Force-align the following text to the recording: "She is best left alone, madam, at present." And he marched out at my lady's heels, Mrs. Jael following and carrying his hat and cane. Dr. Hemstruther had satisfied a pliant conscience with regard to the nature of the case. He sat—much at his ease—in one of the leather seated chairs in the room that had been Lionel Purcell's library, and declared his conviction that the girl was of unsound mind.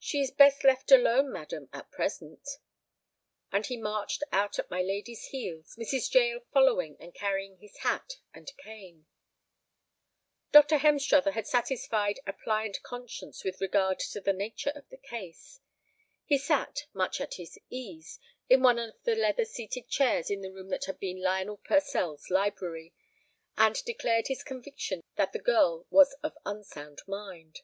"She 0.00 0.20
is 0.20 0.32
best 0.32 0.64
left 0.64 0.90
alone, 0.90 1.32
madam, 1.32 1.68
at 1.72 1.92
present." 1.92 2.58
And 3.52 3.64
he 3.64 3.76
marched 3.76 4.24
out 4.32 4.58
at 4.58 4.68
my 4.68 4.82
lady's 4.82 5.26
heels, 5.26 5.76
Mrs. 5.78 6.12
Jael 6.12 6.40
following 6.52 6.96
and 6.98 7.14
carrying 7.14 7.58
his 7.58 7.76
hat 7.76 8.14
and 8.32 8.50
cane. 8.56 9.06
Dr. 10.50 10.78
Hemstruther 10.78 11.34
had 11.34 11.46
satisfied 11.46 12.18
a 12.26 12.32
pliant 12.32 12.82
conscience 12.82 13.44
with 13.44 13.60
regard 13.60 14.00
to 14.00 14.20
the 14.20 14.32
nature 14.32 14.72
of 14.74 14.88
the 14.88 14.96
case. 14.96 15.60
He 16.24 16.36
sat—much 16.36 17.20
at 17.20 17.34
his 17.34 17.56
ease—in 17.70 18.60
one 18.60 18.80
of 18.80 18.96
the 19.04 19.14
leather 19.14 19.44
seated 19.44 19.86
chairs 19.88 20.30
in 20.30 20.40
the 20.40 20.50
room 20.50 20.68
that 20.70 20.86
had 20.86 20.98
been 20.98 21.22
Lionel 21.22 21.58
Purcell's 21.58 22.28
library, 22.28 22.92
and 23.56 23.76
declared 23.84 24.26
his 24.26 24.42
conviction 24.42 25.00
that 25.14 25.32
the 25.32 25.38
girl 25.38 25.86
was 25.90 26.12
of 26.24 26.36
unsound 26.44 27.02
mind. 27.06 27.60